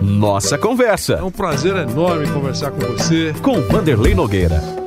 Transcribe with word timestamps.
Nossa 0.00 0.56
Conversa. 0.56 1.14
É 1.14 1.22
um 1.22 1.30
prazer 1.30 1.76
enorme 1.76 2.26
conversar 2.28 2.70
com 2.70 2.80
você. 2.80 3.34
Com 3.42 3.60
Vanderlei 3.62 4.14
Nogueira. 4.14 4.80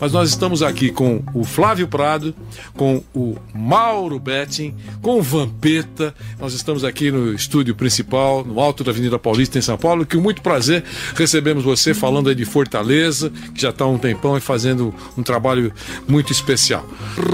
Mas 0.00 0.12
nós 0.12 0.28
estamos 0.28 0.62
aqui 0.62 0.90
com 0.90 1.22
o 1.32 1.44
Flávio 1.44 1.88
Prado, 1.88 2.34
com 2.76 3.02
o 3.14 3.38
Mauro 3.54 4.18
Betting, 4.18 4.74
com 5.00 5.18
o 5.18 5.22
Vampeta. 5.22 6.14
Nós 6.38 6.52
estamos 6.52 6.84
aqui 6.84 7.10
no 7.10 7.32
estúdio 7.32 7.74
principal, 7.74 8.44
no 8.44 8.60
alto 8.60 8.84
da 8.84 8.90
Avenida 8.90 9.18
Paulista, 9.18 9.58
em 9.58 9.62
São 9.62 9.78
Paulo, 9.78 10.04
que 10.04 10.16
com 10.16 10.22
muito 10.22 10.42
prazer 10.42 10.84
recebemos 11.14 11.64
você 11.64 11.94
falando 11.94 12.28
aí 12.28 12.34
de 12.34 12.44
Fortaleza, 12.44 13.30
que 13.54 13.62
já 13.62 13.70
está 13.70 13.84
há 13.84 13.88
um 13.88 13.96
tempão 13.96 14.36
e 14.36 14.40
fazendo 14.40 14.94
um 15.16 15.22
trabalho 15.22 15.72
muito 16.06 16.32
especial. 16.32 16.86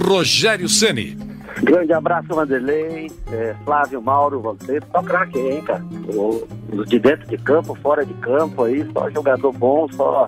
Rogério 0.07 0.69
Ceni. 0.69 1.30
Grande 1.63 1.93
abraço, 1.93 2.29
Vanderlei, 2.29 3.11
é, 3.31 3.55
Flávio, 3.65 4.01
Mauro, 4.01 4.41
Vampeta. 4.41 4.87
Só 4.91 5.03
craque, 5.03 5.39
hein, 5.39 5.63
cara? 5.63 5.85
De 6.87 6.99
dentro 6.99 7.27
de 7.29 7.37
campo, 7.39 7.75
fora 7.77 8.05
de 8.05 8.15
campo 8.15 8.65
aí, 8.65 8.89
só 8.93 9.11
jogador 9.11 9.53
bom, 9.53 9.87
só 9.93 10.27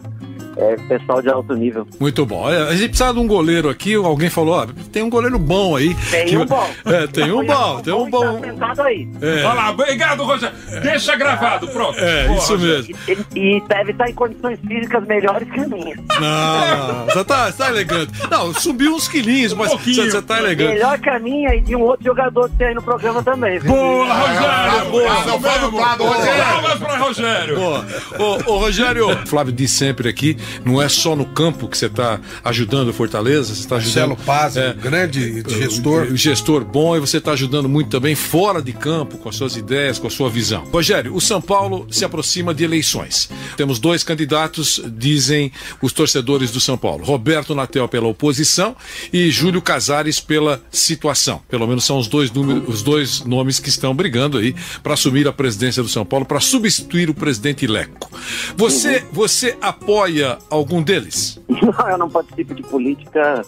é, 0.56 0.77
pessoal 0.88 1.23
de 1.23 1.29
alto 1.29 1.55
nível. 1.55 1.87
Muito 1.98 2.24
bom. 2.27 2.51
É, 2.51 2.69
a 2.69 2.74
gente 2.74 2.91
precisa 2.91 3.12
de 3.12 3.19
um 3.19 3.27
goleiro 3.27 3.69
aqui. 3.69 3.95
Alguém 3.95 4.30
falou: 4.30 4.55
ó, 4.55 4.66
tem 4.91 5.02
um 5.02 5.11
goleiro 5.11 5.38
bom 5.38 5.77
aí. 5.77 5.95
Tem 6.11 6.37
um 6.37 6.47
bom. 6.47 6.69
É, 6.84 7.06
tem 7.06 7.33
um 7.33 7.45
bom, 7.45 7.80
tem 7.80 7.95
um 7.95 8.11
bom. 8.11 8.41
Tá 8.75 8.84
aí. 8.84 9.09
É. 9.20 9.45
Olha 9.45 9.52
lá, 9.55 9.70
obrigado, 9.70 10.25
Rogério. 10.25 10.56
Deixa 10.83 11.16
gravado, 11.16 11.69
pronto. 11.69 11.98
É, 11.98 12.27
Boa, 12.27 12.38
isso 12.38 12.59
mesmo. 12.59 12.97
E, 13.09 13.38
e, 13.38 13.61
deve 13.69 13.92
estar 13.92 14.09
em 14.09 14.15
condições 14.15 14.59
físicas 14.66 15.06
melhores 15.06 15.48
que 15.51 15.61
a 15.61 15.69
minha. 15.69 15.97
Não. 16.20 17.05
Você 17.06 17.25
tá, 17.25 17.50
você 17.50 17.59
tá 17.59 17.69
elegante. 17.69 18.12
Não, 18.30 18.55
subiu 18.55 18.95
uns 18.95 19.09
quilinhos, 19.09 19.53
mas 19.55 19.73
um 19.73 19.78
você, 19.78 20.11
você 20.11 20.23
tá 20.23 20.39
elegante. 20.39 20.75
Melhor 20.75 20.98
que 20.98 21.09
a 21.09 21.19
minha 21.19 21.55
e 21.55 21.61
de 21.61 21.77
um 21.77 21.83
outro 21.83 22.05
jogador 22.05 22.48
que 22.50 22.56
tem 22.56 22.69
aí 22.69 22.75
no 22.75 22.83
programa 22.83 23.23
também. 23.23 23.59
Viu? 23.59 23.73
Boa, 23.73 24.12
Rogério. 24.12 24.91
Boa, 24.91 25.25
não 25.25 25.41
foi 25.41 25.70
do 25.70 25.77
lado, 25.77 26.05
Rogério. 26.05 26.45
Palmas 26.45 26.78
pra 26.78 26.97
Rogério. 26.97 27.56
Boa. 27.56 27.87
Ô, 28.19 28.53
ô, 28.53 28.58
Rogério, 28.58 29.27
Flávio 29.27 29.53
diz 29.53 29.70
sempre 29.70 30.08
aqui, 30.08 30.36
não 30.65 30.81
é 30.81 30.89
só 30.89 31.15
no 31.17 31.25
campo 31.25 31.69
que 31.69 31.77
você 31.77 31.87
está 31.87 32.21
ajudando 32.45 32.89
o 32.89 32.93
Fortaleza, 32.93 33.55
você 33.55 33.61
está 33.61 33.77
ajudando. 33.77 34.09
Marcelo 34.11 34.17
Paz, 34.17 34.57
é, 34.57 34.73
grande 34.75 35.43
gestor. 35.48 36.07
O, 36.09 36.12
o 36.12 36.17
gestor 36.17 36.65
bom 36.65 36.97
e 36.97 37.01
você 37.01 37.19
está 37.19 37.33
ajudando 37.33 37.69
muito 37.69 37.91
também 37.91 38.15
fora 38.15 38.63
de 38.63 38.73
campo, 38.73 39.19
com 39.19 39.29
as 39.29 39.37
suas 39.37 39.57
ideias, 39.57 39.98
com 39.98 40.07
a 40.07 40.11
sua 40.11 40.31
visão. 40.31 40.65
Rogério, 40.73 41.15
o 41.15 41.20
São 41.20 41.41
Paulo 41.41 41.87
se 41.91 42.05
aproxima 42.05 42.55
de 42.55 42.65
eleições. 42.65 43.29
Temos 43.57 43.79
dois 43.79 44.03
candidatos, 44.03 44.81
dizem 44.97 45.53
os 45.81 45.93
torcedores 45.93 46.51
do 46.51 46.61
São 46.61 46.77
Paulo: 46.77 47.05
Roberto 47.05 47.55
Natel 47.55 47.89
pela 47.89 48.07
oposição 48.07 48.77
e 49.13 49.31
Júlio 49.31 49.63
Casares 49.63 50.20
pela 50.20 50.63
situação. 50.70 51.43
Pelo 51.48 51.67
menos 51.67 51.85
são 51.85 51.98
os 51.98 52.09
dois, 52.09 52.31
números, 52.31 52.65
os 52.67 52.83
dois 52.83 53.25
nomes 53.25 53.59
que 53.59 53.69
estão 53.69 53.95
brigando 53.95 54.39
aí 54.39 54.55
para 54.83 54.95
assumir 54.95 55.27
a 55.29 55.33
presidência 55.33 55.83
do 55.83 55.89
São 55.89 56.05
Paulo, 56.05 56.25
para 56.25 56.41
substituir 56.41 57.11
o 57.11 57.15
presidente 57.15 57.67
Leco. 57.67 58.11
Você, 58.57 58.98
uhum. 58.98 59.03
você 59.13 59.57
apoia 59.61 60.31
algum 60.50 60.83
deles? 60.83 61.41
Não, 61.48 61.88
eu 61.88 61.98
não 61.98 62.11
participo 62.11 62.55
de 62.55 62.62
política 62.62 63.44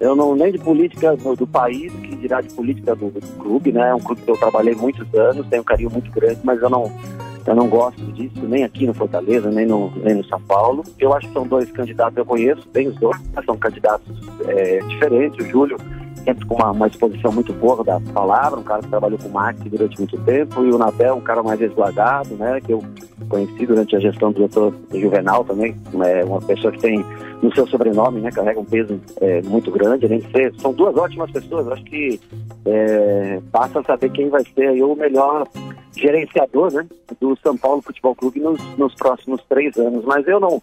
eu 0.00 0.14
não 0.14 0.34
nem 0.34 0.52
de 0.52 0.58
política 0.58 1.16
do, 1.16 1.36
do, 1.36 1.46
país, 1.46 1.92
que 1.92 2.16
dirá 2.16 2.40
de 2.40 2.52
política 2.52 2.94
do, 2.94 3.10
do, 3.10 3.20
clube, 3.38 3.72
né? 3.72 3.90
É 3.90 3.94
um 3.94 4.00
clube 4.00 4.22
que 4.22 4.30
eu 4.30 4.36
trabalhei 4.36 4.74
muitos 4.74 5.06
anos, 5.14 5.46
tenho 5.46 5.62
um 5.62 5.64
carinho 5.64 5.90
muito 5.90 6.10
grande, 6.10 6.40
mas 6.42 6.60
eu 6.60 6.68
não 6.68 6.92
eu 7.46 7.54
não 7.54 7.68
gosto 7.68 8.00
disso, 8.12 8.40
nem 8.42 8.64
aqui 8.64 8.86
no 8.86 8.94
Fortaleza, 8.94 9.50
nem 9.50 9.66
no, 9.66 9.90
nem 9.96 10.14
no 10.14 10.24
São 10.24 10.40
Paulo. 10.40 10.82
Eu 10.98 11.12
acho 11.12 11.26
que 11.28 11.34
são 11.34 11.46
dois 11.46 11.70
candidatos, 11.70 12.16
eu 12.16 12.24
conheço 12.24 12.66
bem 12.72 12.88
os 12.88 12.96
dois, 12.96 13.18
são 13.44 13.56
candidatos 13.56 14.06
é, 14.46 14.78
diferentes. 14.80 15.46
O 15.46 15.50
Júlio 15.50 15.76
sempre 16.24 16.46
com 16.46 16.54
uma, 16.54 16.70
uma, 16.70 16.86
exposição 16.86 17.30
muito 17.30 17.52
boa 17.52 17.84
da 17.84 18.00
palavra, 18.00 18.58
um 18.58 18.62
cara 18.62 18.82
que 18.82 18.88
trabalhou 18.88 19.18
com 19.18 19.28
marketing 19.28 19.68
durante 19.68 19.98
muito 19.98 20.16
tempo, 20.22 20.64
e 20.64 20.70
o 20.70 20.78
Nabel, 20.78 21.16
um 21.16 21.20
cara 21.20 21.42
mais 21.42 21.60
resguardado, 21.60 22.34
né, 22.34 22.60
que 22.62 22.72
eu 22.72 22.82
conheci 23.28 23.66
durante 23.66 23.96
a 23.96 24.00
gestão 24.00 24.32
do 24.32 24.40
doutor 24.40 24.74
Juvenal 24.92 25.44
também, 25.44 25.76
é 26.04 26.24
uma 26.24 26.40
pessoa 26.40 26.72
que 26.72 26.80
tem 26.80 27.04
no 27.42 27.54
seu 27.54 27.66
sobrenome, 27.66 28.20
né, 28.20 28.30
carrega 28.30 28.60
um 28.60 28.64
peso 28.64 29.00
é, 29.20 29.42
muito 29.42 29.70
grande, 29.70 30.06
além 30.06 30.20
de 30.20 30.30
ser, 30.32 30.54
são 30.60 30.72
duas 30.72 30.96
ótimas 30.96 31.30
pessoas, 31.30 31.68
acho 31.68 31.84
que 31.84 32.20
é, 32.66 33.40
basta 33.52 33.82
saber 33.82 34.10
quem 34.10 34.28
vai 34.28 34.42
ser 34.54 34.68
aí 34.68 34.82
o 34.82 34.94
melhor 34.94 35.46
gerenciador, 35.96 36.72
né, 36.72 36.86
do 37.20 37.36
São 37.36 37.56
Paulo 37.56 37.82
Futebol 37.82 38.14
Clube 38.14 38.40
nos, 38.40 38.60
nos 38.76 38.94
próximos 38.94 39.42
três 39.48 39.76
anos, 39.76 40.04
mas 40.04 40.26
eu 40.26 40.40
não 40.40 40.62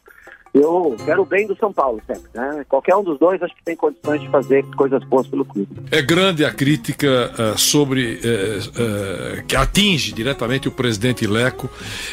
eu 0.53 0.97
quero 1.05 1.21
o 1.21 1.25
bem 1.25 1.47
do 1.47 1.55
São 1.55 1.71
Paulo 1.71 2.01
sempre. 2.05 2.29
Né? 2.33 2.65
Qualquer 2.67 2.95
um 2.95 3.03
dos 3.03 3.17
dois 3.17 3.41
acho 3.41 3.55
que 3.55 3.63
tem 3.63 3.75
condições 3.75 4.21
de 4.21 4.29
fazer 4.29 4.65
coisas 4.75 5.01
boas 5.05 5.25
pelo 5.27 5.45
clube. 5.45 5.69
É 5.89 6.01
grande 6.01 6.43
a 6.43 6.51
crítica 6.51 7.31
uh, 7.31 7.57
sobre 7.57 8.15
uh, 8.15 9.39
uh, 9.39 9.45
que 9.45 9.55
atinge 9.55 10.11
diretamente 10.11 10.67
o 10.67 10.71
presidente 10.71 11.25
Leco. 11.25 11.69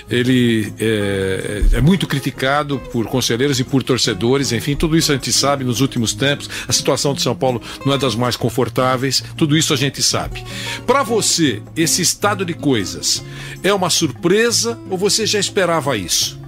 Ele 0.08 0.72
é, 0.78 1.80
muito 1.80 2.06
criticado 2.06 2.78
por 2.92 3.06
conselheiros 3.06 3.58
e 3.58 3.64
por 3.64 3.82
torcedores. 3.82 4.52
Enfim, 4.52 4.76
tudo 4.76 4.96
isso 4.96 5.10
a 5.10 5.14
gente 5.16 5.32
sabe 5.32 5.64
nos 5.64 5.80
últimos 5.80 6.14
tempos. 6.14 6.48
A 6.68 6.72
situação 6.72 7.14
de 7.14 7.22
São 7.22 7.34
Paulo 7.34 7.60
não 7.84 7.92
é 7.92 7.98
das 7.98 8.14
mais 8.14 8.36
confortáveis. 8.36 9.22
Tudo 9.36 9.56
isso 9.56 9.72
a 9.72 9.76
gente 9.76 10.02
sabe. 10.02 10.44
Para 10.86 11.02
você, 11.02 11.60
esse 11.76 12.02
estado 12.02 12.44
de 12.44 12.54
coisas 12.54 13.24
é 13.62 13.74
uma 13.74 13.90
surpresa 13.90 14.78
ou 14.88 14.96
você 14.96 15.26
já 15.26 15.38
esperava 15.38 15.96
isso? 15.96 16.47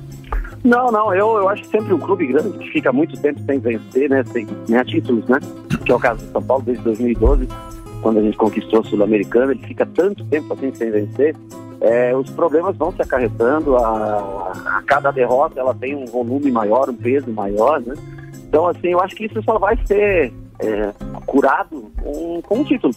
Não, 0.63 0.91
não, 0.93 1.15
eu, 1.15 1.39
eu 1.39 1.49
acho 1.49 1.63
que 1.63 1.69
sempre 1.69 1.95
um 1.95 1.99
clube 1.99 2.27
grande 2.27 2.59
que 2.59 2.71
fica 2.71 2.93
muito 2.93 3.19
tempo 3.21 3.41
sem 3.47 3.59
vencer, 3.59 4.11
né, 4.11 4.23
sem 4.25 4.47
ganhar 4.69 4.85
títulos, 4.85 5.27
né, 5.27 5.39
que 5.85 5.91
é 5.91 5.95
o 5.95 5.99
caso 5.99 6.25
do 6.25 6.33
São 6.33 6.43
Paulo 6.43 6.63
desde 6.65 6.85
2012, 6.85 7.49
quando 8.03 8.19
a 8.19 8.23
gente 8.23 8.37
conquistou 8.37 8.81
a 8.81 8.85
Sul-Americana, 8.85 9.53
ele 9.53 9.67
fica 9.67 9.87
tanto 9.87 10.23
tempo 10.27 10.53
assim 10.53 10.75
sem 10.75 10.91
vencer, 10.91 11.35
é, 11.81 12.15
os 12.15 12.29
problemas 12.31 12.77
vão 12.77 12.93
se 12.93 13.01
acarretando, 13.01 13.77
a, 13.77 14.53
a, 14.67 14.83
cada 14.87 15.11
derrota 15.11 15.59
ela 15.59 15.75
tem 15.75 15.97
um 15.97 16.05
volume 16.05 16.51
maior, 16.51 16.91
um 16.91 16.95
peso 16.95 17.31
maior, 17.31 17.81
né, 17.81 17.95
então 18.47 18.67
assim, 18.67 18.89
eu 18.89 19.01
acho 19.01 19.17
que 19.17 19.25
isso 19.25 19.43
só 19.43 19.59
vai 19.59 19.79
ser 19.87 20.31
é, 20.59 20.93
curado 21.25 21.91
com, 22.03 22.43
com 22.43 22.59
um 22.59 22.65
título. 22.65 22.95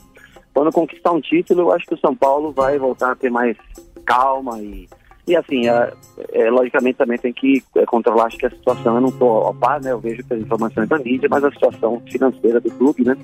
Quando 0.53 0.71
conquistar 0.71 1.11
um 1.11 1.21
título, 1.21 1.61
eu 1.61 1.71
acho 1.71 1.85
que 1.85 1.95
o 1.95 1.99
São 1.99 2.13
Paulo 2.13 2.51
vai 2.51 2.77
voltar 2.77 3.11
a 3.11 3.15
ter 3.15 3.31
mais 3.31 3.57
calma 4.05 4.59
e 4.59 4.87
e 5.25 5.35
assim, 5.35 5.69
é, 5.69 5.93
é, 6.33 6.49
logicamente 6.49 6.97
também 6.97 7.17
tem 7.17 7.31
que 7.31 7.63
é, 7.75 7.85
controlar, 7.85 8.25
acho 8.25 8.37
que 8.37 8.45
a 8.45 8.49
situação, 8.49 8.95
eu 8.95 9.01
não 9.01 9.09
estou 9.09 9.29
ao 9.29 9.53
par, 9.53 9.81
né? 9.81 9.91
Eu 9.91 9.99
vejo 9.99 10.21
as 10.29 10.39
informações 10.39 10.89
da 10.89 10.99
mídia, 10.99 11.29
mas 11.29 11.43
a 11.43 11.51
situação 11.51 12.01
financeira 12.11 12.59
do 12.59 12.69
clube, 12.71 13.05
né? 13.05 13.15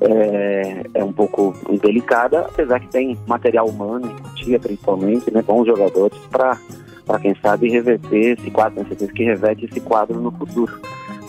É, 0.00 0.82
é 0.94 1.04
um 1.04 1.12
pouco 1.12 1.54
delicada, 1.80 2.40
apesar 2.40 2.80
que 2.80 2.88
tem 2.88 3.18
material 3.26 3.66
humano, 3.66 4.14
tia 4.34 4.60
principalmente, 4.60 5.30
né? 5.30 5.42
Bons 5.42 5.66
jogadores 5.66 6.18
para 6.30 6.58
para 7.06 7.20
quem 7.20 7.34
sabe 7.40 7.70
reverter 7.70 8.38
esse 8.38 8.50
quadro, 8.50 8.74
tenho 8.74 8.88
certeza 8.88 9.12
que 9.14 9.24
reverte 9.24 9.64
esse 9.64 9.80
quadro 9.80 10.20
no 10.20 10.30
futuro. 10.30 10.78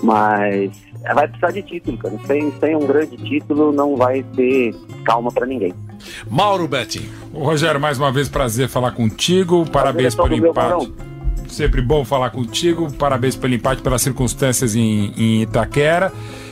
Mas 0.03 0.71
é, 1.05 1.13
vai 1.13 1.25
precisar 1.25 1.51
de 1.51 1.61
título, 1.61 1.97
cara. 1.97 2.19
Sem, 2.27 2.51
sem 2.59 2.75
um 2.75 2.85
grande 2.85 3.15
título 3.15 3.71
não 3.71 3.95
vai 3.95 4.21
ter 4.35 4.75
calma 5.05 5.31
para 5.31 5.45
ninguém. 5.45 5.73
Mauro 6.29 6.67
Betting. 6.67 7.09
Rogério, 7.33 7.79
mais 7.79 7.97
uma 7.97 8.11
vez 8.11 8.29
prazer 8.29 8.67
falar 8.67 8.91
contigo. 8.91 9.65
Parabéns 9.69 10.15
pelo 10.15 10.33
empate. 10.33 10.91
Sempre 11.47 11.81
bom 11.81 12.05
falar 12.05 12.29
contigo. 12.29 12.91
Parabéns 12.93 13.35
pelo 13.35 13.53
empate, 13.53 13.81
pelas 13.81 14.01
circunstâncias 14.01 14.75
em, 14.75 15.13
em 15.17 15.41
Itaquera. 15.41 16.11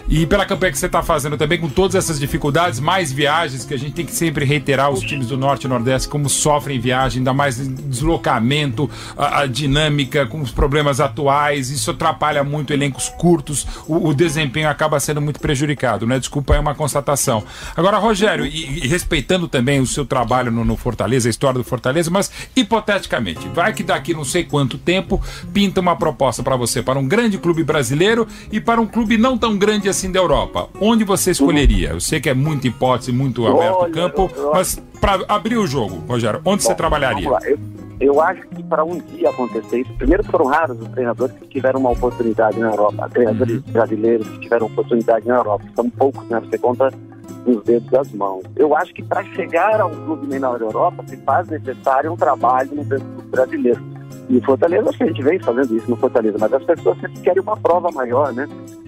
E 0.10 0.26
pela 0.26 0.46
campanha 0.46 0.72
que 0.72 0.78
você 0.78 0.86
está 0.86 1.04
fazendo 1.04 1.38
também, 1.38 1.60
com 1.60 1.68
todas 1.68 1.96
essas 1.96 2.18
dificuldades, 2.18 2.80
mais 2.80 3.12
viagens, 3.12 3.66
que 3.66 3.74
a 3.74 3.78
gente 3.78 3.92
tem 3.92 4.06
que 4.06 4.16
sempre 4.16 4.46
reiterar 4.46 4.90
os 4.90 5.02
times 5.02 5.28
do 5.28 5.38
Norte 5.38 5.66
e 5.66 5.68
Nordeste 5.68 6.08
como 6.08 6.30
sofrem 6.30 6.80
viagem, 6.80 7.20
ainda 7.20 7.34
mais 7.34 7.58
deslocamento, 7.58 8.90
a, 9.18 9.42
a 9.42 9.46
dinâmica 9.48 10.26
com 10.26 10.40
os 10.40 10.50
problemas 10.50 11.02
atuais, 11.02 11.70
isso 11.70 11.92
atrapalha 11.92 12.42
muito 12.42 12.72
elencos 12.72 13.10
curtos, 13.10 13.68
o, 13.86 14.10
o, 14.10 14.14
desempenho 14.14 14.70
acaba 14.70 14.98
sendo 15.00 15.22
muito 15.22 15.42
prejudicado, 15.42 16.08
né? 16.08 16.18
Desculpa, 16.18 16.56
é 16.56 16.60
uma 16.60 16.74
constatação. 16.74 17.44
Agora, 17.76 17.98
Rogério, 17.98 18.46
e, 18.46 18.86
e 18.86 18.88
respeitando 18.88 19.48
também 19.48 19.82
o 19.82 19.86
seu 19.86 20.06
trabalho 20.06 20.52
no, 20.52 20.64
no 20.64 20.78
Fortaleza, 20.78 21.28
a 21.28 21.32
história 21.32 21.58
do 21.58 21.66
Fortaleza, 21.66 22.10
mas 22.10 22.32
hipoteticamente, 22.56 23.46
vai 23.50 23.74
que 23.74 23.84
daqui 23.84 24.14
não 24.14 24.24
sei 24.24 24.46
quanto 24.46 24.78
tempo 24.78 25.22
pinta 25.54 25.82
uma 25.82 25.98
proposta 25.98 26.42
para 26.42 26.56
você, 26.56 26.82
para 26.82 26.98
um 26.98 27.08
grande 27.08 27.38
clube 27.38 27.64
brasileiro 27.64 28.26
e 28.50 28.62
para 28.62 28.80
um 28.80 28.88
clube 28.88 29.18
não 29.18 29.38
tão 29.38 29.58
grande 29.58 29.90
assim 29.90 29.97
assim 29.98 30.12
da 30.12 30.20
Europa, 30.20 30.70
onde 30.80 31.04
você 31.04 31.32
escolheria? 31.32 31.90
Eu 31.90 32.00
sei 32.00 32.22
que 32.22 32.30
é 32.30 32.34
muita 32.34 32.68
hipótese, 32.68 33.12
muito 33.12 33.48
aberto 33.48 33.82
o 33.82 33.92
campo, 33.92 34.32
eu, 34.36 34.44
eu, 34.44 34.52
mas 34.54 34.80
para 35.02 35.26
abrir 35.28 35.58
o 35.58 35.66
jogo, 35.66 36.04
Rogério, 36.08 36.40
onde 36.46 36.64
bom, 36.64 36.70
você 36.70 36.76
trabalharia? 36.76 37.28
Eu, 37.46 37.60
eu, 38.00 38.22
acho 38.22 38.48
que 38.50 38.62
para 38.62 38.86
um 38.86 39.00
dia 39.00 39.30
acontecer 39.32 39.82
isso, 39.82 39.92
primeiro 39.94 40.24
foram 40.26 40.46
raros 40.46 40.80
os 40.80 40.88
treinadores 40.90 41.36
que 41.38 41.48
tiveram 41.48 41.80
uma 41.80 41.90
oportunidade 41.90 42.60
na 42.60 42.70
Europa, 42.70 43.10
treinadores 43.10 43.56
uhum. 43.56 43.72
brasileiros 43.72 44.28
que 44.28 44.40
tiveram 44.42 44.68
oportunidade 44.68 45.28
na 45.28 45.36
Europa. 45.38 45.66
São 45.76 45.90
poucos, 45.90 46.28
né? 46.30 46.40
Você 46.40 46.60
conta 46.60 46.94
nos 47.46 47.64
dedos 47.64 47.90
das 47.90 48.12
mãos. 48.12 48.44
Eu 48.56 48.76
acho 48.76 48.94
que 48.94 49.02
para 49.02 49.24
chegar 49.34 49.82
a 49.82 49.88
um 49.88 50.06
clube 50.06 50.28
menor 50.28 50.60
da 50.60 50.66
Europa 50.66 51.04
se 51.08 51.18
faz 51.18 51.48
necessário 51.48 52.14
um 52.14 52.16
trabalho 52.16 52.70
no 52.76 52.84
brasileiro 53.30 53.97
E 54.30 54.42
Fortaleza, 54.42 54.90
acho 54.90 54.98
que 54.98 55.04
a 55.04 55.08
gente 55.08 55.24
vem 55.24 55.40
fazendo 55.40 55.78
isso 55.78 55.90
no 55.90 55.96
Fortaleza, 55.96 56.38
mas 56.40 56.52
as 56.54 56.64
pessoas 56.64 57.00
sempre 57.00 57.22
querem 57.22 57.42
uma 57.42 57.56
prova 57.56 57.90
maior, 57.92 58.34
né? 58.34 58.48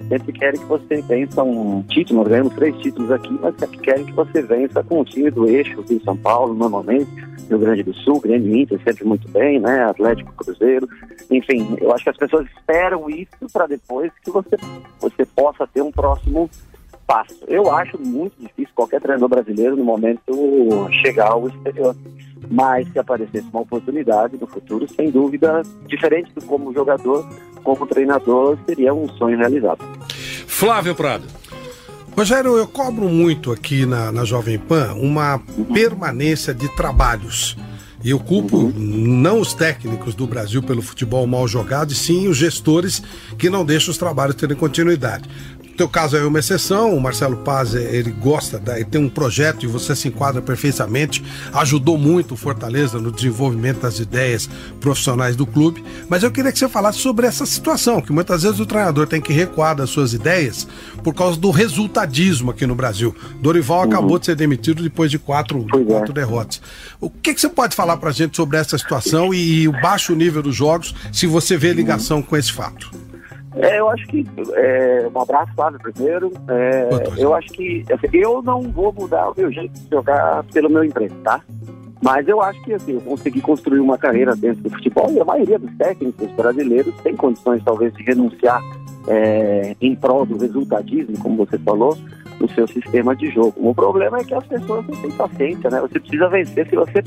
Sempre 0.10 0.34
querem 0.34 0.60
que 0.60 0.66
você 0.66 1.02
vença 1.02 1.44
um 1.44 1.84
título, 1.84 2.20
nós 2.20 2.28
ganhamos 2.28 2.54
três 2.56 2.76
títulos 2.80 3.12
aqui, 3.12 3.38
mas 3.42 3.56
sempre 3.58 3.78
querem 3.80 4.06
que 4.06 4.14
você 4.14 4.42
vença 4.42 4.84
com 4.84 5.00
o 5.00 5.06
time 5.06 5.30
do 5.32 5.48
eixo 5.48 5.82
Rio 5.82 6.04
São 6.04 6.18
Paulo, 6.18 6.54
normalmente, 6.54 7.10
Rio 7.48 7.60
Grande 7.60 7.84
do 7.84 7.94
Sul, 7.94 8.20
Grande 8.20 8.60
Inter, 8.60 8.80
sempre 8.84 9.06
muito 9.06 9.30
bem, 9.30 9.60
né? 9.60 9.84
Atlético 9.84 10.34
Cruzeiro. 10.34 10.88
Enfim, 11.32 11.78
eu 11.80 11.94
acho 11.94 12.04
que 12.04 12.10
as 12.10 12.18
pessoas 12.18 12.48
esperam 12.48 13.10
isso 13.10 13.48
para 13.54 13.68
depois 13.68 14.12
que 14.24 14.32
você, 14.32 14.58
você 15.00 15.26
possa 15.26 15.66
ter 15.68 15.82
um 15.82 15.92
próximo 15.92 16.50
passo. 17.10 17.44
Eu 17.48 17.72
acho 17.72 18.00
muito 18.00 18.34
difícil 18.40 18.72
qualquer 18.76 19.02
treinador 19.02 19.30
brasileiro 19.30 19.76
no 19.76 19.84
momento 19.84 20.90
chegar 21.02 21.32
ao 21.32 21.48
exterior. 21.48 21.96
Mas 22.50 22.88
se 22.92 23.00
aparecesse 23.00 23.48
uma 23.52 23.62
oportunidade 23.62 24.38
no 24.40 24.48
futuro, 24.48 24.88
sem 24.94 25.10
dúvida, 25.10 25.62
diferente 25.88 26.32
do 26.34 26.42
como 26.46 26.74
jogador, 26.74 27.28
como 27.64 27.86
treinador, 27.86 28.58
seria 28.66 28.94
um 28.94 29.08
sonho 29.10 29.38
realizado. 29.38 29.84
Flávio 30.48 30.96
Prado. 30.96 31.26
Rogério, 32.16 32.58
eu 32.58 32.68
cobro 32.68 33.08
muito 33.08 33.52
aqui 33.52 33.86
na, 33.86 34.12
na 34.12 34.26
Jovem 34.26 34.58
Pan 34.60 34.94
uma 34.96 35.40
permanência 35.74 36.54
de 36.54 36.68
trabalhos. 36.76 37.56
E 38.04 38.12
eu 38.12 38.20
culpo 38.20 38.58
uhum. 38.58 38.74
não 38.76 39.40
os 39.40 39.54
técnicos 39.54 40.16
do 40.16 40.26
Brasil 40.26 40.64
pelo 40.64 40.82
futebol 40.82 41.28
mal 41.28 41.48
jogado, 41.48 41.92
e 41.92 41.96
sim 41.96 42.28
os 42.28 42.38
gestores 42.38 43.04
que 43.38 43.50
não 43.50 43.66
deixam 43.66 43.92
os 43.92 43.98
trabalhos 43.98 44.36
terem 44.36 44.56
continuidade 44.56 45.30
teu 45.80 45.88
caso 45.88 46.18
é 46.18 46.26
uma 46.26 46.40
exceção, 46.40 46.94
o 46.94 47.00
Marcelo 47.00 47.38
Paz, 47.38 47.74
é, 47.74 47.96
ele 47.96 48.12
gosta, 48.12 48.62
ele 48.76 48.84
tem 48.84 49.00
um 49.00 49.08
projeto 49.08 49.64
e 49.64 49.68
você 49.68 49.96
se 49.96 50.10
enquadra 50.10 50.42
perfeitamente, 50.42 51.24
ajudou 51.54 51.98
muito 51.98 52.34
o 52.34 52.38
Fortaleza 52.38 53.00
no 53.00 53.10
desenvolvimento 53.10 53.80
das 53.80 53.98
ideias 53.98 54.50
profissionais 54.82 55.38
do 55.38 55.48
clube, 55.48 55.82
mas 56.10 56.22
eu 56.22 56.32
queria 56.32 56.52
que 56.52 56.60
você 56.60 56.68
falasse 56.68 57.00
sobre 57.00 57.26
essa 57.26 57.46
situação, 57.46 58.02
que 58.02 58.12
muitas 58.12 58.44
vezes 58.44 58.60
o 58.60 58.66
treinador 58.66 59.08
tem 59.08 59.22
que 59.22 59.32
recuar 59.32 59.74
das 59.74 59.90
suas 59.90 60.12
ideias 60.12 60.68
por 61.02 61.16
causa 61.16 61.40
do 61.40 61.50
resultadismo 61.50 62.52
aqui 62.52 62.68
no 62.68 62.76
Brasil. 62.76 63.16
Dorival 63.40 63.78
uhum. 63.78 63.86
acabou 63.86 64.20
de 64.20 64.26
ser 64.26 64.36
demitido 64.36 64.84
depois 64.84 65.10
de 65.10 65.18
quatro, 65.18 65.66
é. 65.74 65.84
quatro 65.86 66.12
derrotas. 66.12 66.62
O 67.00 67.10
que, 67.10 67.34
que 67.34 67.40
você 67.40 67.48
pode 67.48 67.74
falar 67.74 67.96
pra 67.96 68.12
gente 68.12 68.36
sobre 68.36 68.58
essa 68.58 68.78
situação 68.78 69.34
e, 69.34 69.62
e 69.62 69.68
o 69.70 69.72
baixo 69.72 70.14
nível 70.14 70.44
dos 70.44 70.58
jogos, 70.58 70.94
se 71.14 71.26
você 71.26 71.56
vê 71.56 71.72
ligação 71.72 72.18
uhum. 72.18 72.24
com 72.24 72.36
esse 72.36 72.52
fato? 72.52 73.09
É, 73.56 73.80
eu 73.80 73.90
acho 73.90 74.06
que. 74.08 74.26
É, 74.54 75.10
um 75.14 75.22
abraço, 75.22 75.52
Flávio, 75.56 75.80
primeiro. 75.80 76.32
É, 76.48 76.90
eu 77.18 77.34
acho 77.34 77.50
que. 77.50 77.84
Assim, 77.92 78.08
eu 78.14 78.42
não 78.42 78.62
vou 78.64 78.94
mudar 78.94 79.30
o 79.30 79.34
meu 79.36 79.52
jeito 79.52 79.74
de 79.74 79.90
jogar 79.90 80.44
pelo 80.54 80.70
meu 80.70 80.84
emprego, 80.84 81.16
tá? 81.24 81.42
Mas 82.02 82.28
eu 82.28 82.42
acho 82.42 82.62
que 82.64 82.74
assim, 82.74 82.94
eu 82.94 83.02
consegui 83.02 83.42
construir 83.42 83.80
uma 83.80 83.98
carreira 83.98 84.36
dentro 84.36 84.64
do 84.64 84.70
futebol 84.70 85.12
e 85.12 85.20
a 85.20 85.26
maioria 85.26 85.60
dos 85.60 85.76
técnicos 85.76 86.32
brasileiros 86.32 86.96
tem 87.04 87.16
condições, 87.16 87.62
talvez, 87.64 87.94
de 87.94 88.04
renunciar 88.04 88.62
é, 89.08 89.76
em 89.82 89.96
prol 89.96 90.26
do 90.26 90.38
resultadismo, 90.38 91.20
como 91.20 91.46
você 91.46 91.58
falou, 91.58 91.98
no 92.40 92.50
seu 92.52 92.66
sistema 92.68 93.14
de 93.16 93.30
jogo. 93.32 93.54
O 93.58 93.76
problema 93.76 94.20
é 94.20 94.24
que 94.24 94.34
as 94.34 94.46
pessoas 94.48 94.88
não 94.88 94.96
têm 95.02 95.12
paciência, 95.12 95.70
né? 95.70 95.82
Você 95.82 96.00
precisa 96.00 96.30
vencer. 96.30 96.70
Se 96.70 96.76
você 96.76 97.04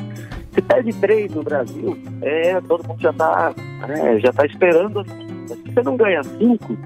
se 0.53 0.61
perde 0.61 0.93
três 1.01 1.33
no 1.35 1.43
Brasil, 1.43 1.97
é, 2.21 2.61
todo 2.61 2.87
mundo 2.87 3.01
já 3.01 3.11
está 3.11 3.55
é, 3.89 4.19
já 4.19 4.31
tá 4.31 4.45
esperando 4.45 5.01
assim, 5.01 5.32
se 5.49 5.73
você 5.73 5.83
não 5.83 5.97
ganha 5.97 6.23
cinco, 6.23 6.77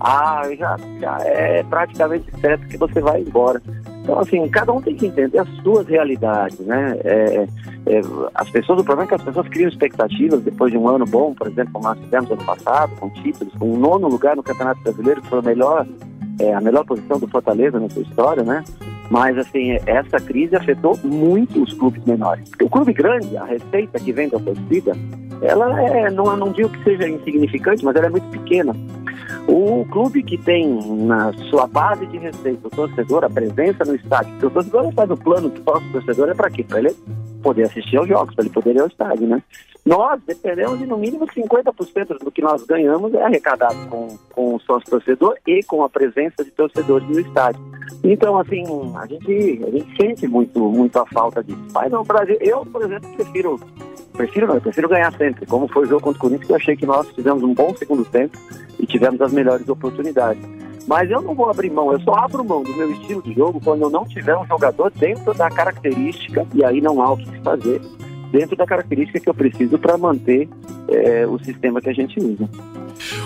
ah, 0.00 0.42
já, 0.58 0.76
já 0.98 1.18
é 1.24 1.62
praticamente 1.64 2.30
certo 2.40 2.66
que 2.68 2.78
você 2.78 3.00
vai 3.00 3.20
embora. 3.20 3.60
Então, 4.02 4.18
assim, 4.18 4.48
cada 4.48 4.72
um 4.72 4.80
tem 4.80 4.96
que 4.96 5.06
entender 5.06 5.38
as 5.38 5.48
suas 5.62 5.86
realidades, 5.86 6.58
né? 6.60 6.96
É, 7.04 7.46
é, 7.86 8.00
as 8.34 8.48
pessoas, 8.50 8.80
o 8.80 8.84
problema 8.84 9.04
é 9.04 9.08
que 9.08 9.14
as 9.14 9.22
pessoas 9.22 9.46
criam 9.48 9.68
expectativas 9.68 10.42
depois 10.42 10.72
de 10.72 10.78
um 10.78 10.88
ano 10.88 11.04
bom, 11.04 11.34
por 11.34 11.46
exemplo, 11.46 11.72
como 11.74 11.84
nós 11.84 11.98
tivemos 11.98 12.30
ano 12.30 12.44
passado, 12.44 12.96
com 12.96 13.10
títulos, 13.10 13.52
com 13.54 13.72
um 13.72 13.78
nono 13.78 14.08
lugar 14.08 14.34
no 14.36 14.42
Campeonato 14.42 14.82
Brasileiro, 14.82 15.20
que 15.20 15.28
foi 15.28 15.38
a 15.38 15.42
melhor, 15.42 15.86
é, 16.40 16.54
a 16.54 16.60
melhor 16.62 16.84
posição 16.86 17.18
do 17.18 17.28
Fortaleza 17.28 17.78
na 17.78 17.90
sua 17.90 18.02
história, 18.02 18.42
né? 18.42 18.64
Mas, 19.10 19.36
assim, 19.36 19.72
essa 19.86 20.18
crise 20.18 20.56
afetou 20.56 20.98
muito 21.04 21.62
os 21.62 21.72
clubes 21.74 22.02
menores. 22.04 22.48
Porque 22.48 22.64
o 22.64 22.70
clube 22.70 22.92
grande, 22.92 23.36
a 23.36 23.44
receita 23.44 23.98
que 23.98 24.12
vem 24.12 24.28
da 24.28 24.38
torcida, 24.38 24.92
ela 25.42 25.82
é, 25.82 26.10
não, 26.10 26.36
não 26.36 26.52
digo 26.52 26.68
que 26.68 26.84
seja 26.84 27.08
insignificante, 27.08 27.84
mas 27.84 27.96
ela 27.96 28.06
é 28.06 28.10
muito 28.10 28.28
pequena. 28.28 28.74
O 29.48 29.84
clube 29.90 30.22
que 30.22 30.36
tem 30.36 30.68
na 31.04 31.32
sua 31.50 31.66
base 31.66 32.06
de 32.06 32.18
receita 32.18 32.66
o 32.66 32.70
torcedor, 32.70 33.24
a 33.24 33.30
presença 33.30 33.84
no 33.84 33.94
estádio, 33.94 34.30
porque 34.32 34.46
o 34.46 34.50
torcedor 34.50 34.92
faz 34.92 35.10
o 35.10 35.16
plano 35.16 35.50
que 35.50 35.60
faz 35.62 35.84
o 35.84 35.92
torcedor 35.92 36.28
é 36.28 36.34
para 36.34 36.50
quê? 36.50 36.62
Para 36.62 36.80
ele 36.80 36.94
poder 37.42 37.64
assistir 37.64 37.96
aos 37.96 38.08
jogos, 38.08 38.34
para 38.34 38.44
ele 38.44 38.52
poder 38.52 38.76
ir 38.76 38.80
ao 38.80 38.86
estádio, 38.86 39.26
né? 39.26 39.42
Nós 39.84 40.20
dependemos 40.26 40.78
de 40.78 40.86
no 40.86 40.98
mínimo 40.98 41.26
50% 41.26 42.18
do 42.22 42.30
que 42.30 42.42
nós 42.42 42.64
ganhamos 42.64 43.14
é 43.14 43.22
arrecadado 43.22 43.88
com, 43.88 44.08
com 44.30 44.54
o 44.54 44.60
sócio 44.60 44.90
torcedor 44.90 45.36
e 45.46 45.62
com 45.62 45.82
a 45.82 45.88
presença 45.88 46.44
de 46.44 46.50
torcedores 46.50 47.08
no 47.08 47.18
estádio. 47.18 47.60
Então, 48.04 48.38
assim, 48.38 48.62
a 48.94 49.06
gente, 49.06 49.64
a 49.66 49.70
gente 49.70 49.96
sente 49.96 50.28
muito, 50.28 50.60
muito 50.60 50.98
a 50.98 51.06
falta 51.06 51.42
disso. 51.42 51.64
Mas 51.72 51.90
no 51.90 52.04
Brasil, 52.04 52.36
eu, 52.40 52.64
por 52.66 52.82
exemplo, 52.82 53.10
prefiro 53.16 53.58
prefiro 54.20 54.46
não, 54.46 54.54
eu 54.54 54.60
prefiro 54.60 54.88
ganhar 54.88 55.12
sempre. 55.16 55.46
Como 55.46 55.68
foi 55.68 55.84
o 55.84 55.88
jogo 55.88 56.02
contra 56.02 56.18
o 56.18 56.20
Corinthians, 56.20 56.50
eu 56.50 56.56
achei 56.56 56.76
que 56.76 56.86
nós 56.86 57.08
fizemos 57.10 57.42
um 57.42 57.54
bom 57.54 57.74
segundo 57.76 58.04
tempo 58.04 58.38
e 58.78 58.86
tivemos 58.86 59.20
as 59.20 59.32
melhores 59.32 59.68
oportunidades. 59.68 60.42
Mas 60.86 61.10
eu 61.10 61.20
não 61.20 61.34
vou 61.34 61.48
abrir 61.50 61.70
mão, 61.70 61.92
eu 61.92 62.00
só 62.00 62.14
abro 62.14 62.44
mão 62.44 62.62
do 62.62 62.74
meu 62.74 62.90
estilo 62.90 63.22
de 63.22 63.32
jogo 63.34 63.60
quando 63.62 63.82
eu 63.82 63.90
não 63.90 64.04
tiver 64.04 64.36
um 64.36 64.46
jogador 64.46 64.90
dentro 64.90 65.32
da 65.34 65.48
característica, 65.50 66.46
e 66.54 66.64
aí 66.64 66.80
não 66.80 67.00
há 67.00 67.12
o 67.12 67.16
que 67.16 67.30
se 67.30 67.38
fazer, 67.42 67.80
dentro 68.32 68.56
da 68.56 68.66
característica 68.66 69.20
que 69.20 69.28
eu 69.28 69.34
preciso 69.34 69.78
para 69.78 69.96
manter 69.96 70.48
é, 70.88 71.26
o 71.26 71.38
sistema 71.38 71.80
que 71.80 71.90
a 71.90 71.92
gente 71.92 72.18
usa. 72.18 72.48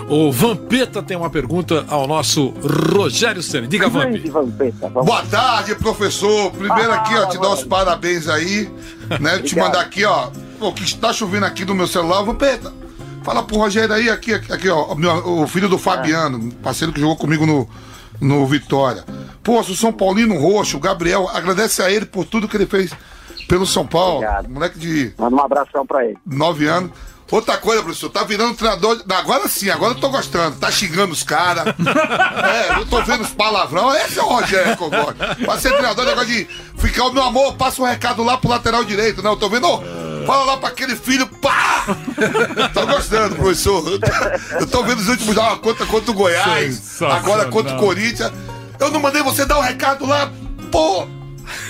O 0.09 0.31
Vampeta 0.31 1.01
tem 1.01 1.17
uma 1.17 1.29
pergunta 1.29 1.85
ao 1.89 2.07
nosso 2.07 2.53
Rogério 2.93 3.41
Senna. 3.41 3.67
Diga, 3.67 3.89
Vamp. 3.89 4.15
Vampeta, 4.27 4.89
Boa 4.89 5.23
tarde, 5.23 5.75
professor. 5.75 6.51
Primeiro 6.51 6.91
ah, 6.91 6.95
aqui, 6.95 7.15
ó, 7.15 7.25
te 7.27 7.39
dar 7.39 7.53
os 7.53 7.63
parabéns 7.63 8.27
aí, 8.27 8.69
né? 9.19 9.39
te 9.39 9.57
mandar 9.57 9.81
aqui, 9.81 10.05
ó, 10.05 10.29
Pô, 10.59 10.71
que 10.71 10.83
está 10.83 11.11
chovendo 11.11 11.45
aqui 11.45 11.65
do 11.65 11.75
meu 11.75 11.87
celular, 11.87 12.23
Vampeta. 12.23 12.73
Fala 13.23 13.43
pro 13.43 13.57
Rogério 13.57 13.93
aí, 13.93 14.09
aqui, 14.09 14.33
aqui, 14.33 14.69
ó, 14.69 14.93
o 15.25 15.47
filho 15.47 15.67
do 15.67 15.79
Fabiano, 15.79 16.51
parceiro 16.63 16.93
que 16.93 16.99
jogou 16.99 17.15
comigo 17.15 17.45
no, 17.45 17.67
no 18.21 18.45
Vitória. 18.45 19.03
Pô, 19.43 19.59
o 19.59 19.75
São 19.75 19.91
Paulino 19.91 20.37
Roxo, 20.39 20.77
o 20.77 20.79
Gabriel, 20.79 21.29
agradece 21.33 21.81
a 21.81 21.89
ele 21.89 22.05
por 22.05 22.25
tudo 22.25 22.47
que 22.47 22.55
ele 22.55 22.67
fez 22.67 22.91
pelo 23.47 23.65
São 23.65 23.85
Paulo. 23.85 24.17
Obrigado. 24.17 24.49
Moleque 24.49 24.79
de. 24.79 25.13
Manda 25.17 25.35
um 25.35 25.41
abração 25.41 25.85
pra 25.85 26.05
ele. 26.05 26.17
Nove 26.25 26.67
anos. 26.67 26.91
Outra 27.31 27.57
coisa, 27.57 27.81
professor, 27.81 28.09
tá 28.09 28.23
virando 28.23 28.55
treinador. 28.55 29.03
Agora 29.09 29.47
sim, 29.47 29.69
agora 29.69 29.93
eu 29.93 29.99
tô 29.99 30.09
gostando. 30.09 30.57
Tá 30.57 30.69
xingando 30.69 31.11
os 31.11 31.23
caras. 31.23 31.65
é, 31.73 32.79
eu 32.79 32.85
tô 32.85 33.01
vendo 33.01 33.21
os 33.21 33.31
palavrão. 33.31 33.93
Esse 33.95 34.19
é 34.19 34.23
o 34.23 34.27
Rogério 34.27 34.77
que 34.77 34.83
eu 34.83 34.89
gosto. 34.91 35.15
Pra 35.43 35.57
ser 35.57 35.71
treinador, 35.71 36.05
negócio 36.05 36.29
de 36.29 36.45
ficar 36.77 37.05
o 37.05 37.13
meu 37.13 37.23
amor, 37.23 37.55
passa 37.55 37.81
um 37.81 37.85
recado 37.85 38.23
lá 38.23 38.37
pro 38.37 38.49
lateral 38.49 38.83
direito. 38.83 39.23
Não, 39.23 39.31
eu 39.31 39.37
tô 39.37 39.49
vendo. 39.49 39.67
Fala 40.25 40.45
lá 40.45 40.57
pra 40.57 40.69
aquele 40.69 40.95
filho, 40.95 41.27
pá! 41.27 41.85
tô 42.73 42.85
gostando, 42.87 43.35
professor. 43.35 43.83
Eu 44.59 44.67
tô 44.67 44.83
vendo 44.83 44.99
os 44.99 45.07
últimos 45.09 45.35
lá, 45.35 45.55
conta 45.57 45.85
contra 45.85 46.11
o 46.11 46.13
Goiás, 46.13 47.01
agora 47.01 47.45
contra 47.45 47.75
o 47.75 47.79
Corinthians. 47.79 48.31
Eu 48.79 48.91
não 48.91 48.99
mandei 48.99 49.21
você 49.21 49.45
dar 49.45 49.59
um 49.59 49.61
recado 49.61 50.05
lá, 50.05 50.31
pô! 50.71 51.07